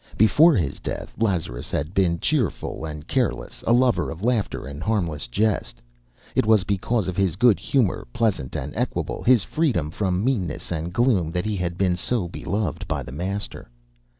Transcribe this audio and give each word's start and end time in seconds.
Before 0.17 0.55
his 0.55 0.79
death 0.79 1.15
Lazarus 1.19 1.69
had 1.69 1.93
been 1.93 2.17
cheerful 2.17 2.85
and 2.85 3.07
careless, 3.07 3.63
a 3.67 3.71
lover 3.71 4.09
of 4.09 4.23
laughter 4.23 4.65
and 4.65 4.81
harmless 4.81 5.27
jest. 5.27 5.79
It 6.33 6.43
was 6.43 6.63
because 6.63 7.07
of 7.07 7.15
his 7.15 7.35
good 7.35 7.59
humour, 7.59 8.07
pleasant 8.11 8.55
and 8.55 8.75
equable, 8.75 9.21
his 9.21 9.43
freedom 9.43 9.91
from 9.91 10.23
meanness 10.23 10.71
and 10.71 10.91
gloom, 10.91 11.29
that 11.33 11.45
he 11.45 11.55
had 11.55 11.77
been 11.77 11.97
so 11.97 12.27
beloved 12.27 12.87
by 12.87 13.03
the 13.03 13.11
Master. 13.11 13.69